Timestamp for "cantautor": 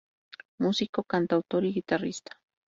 1.03-1.63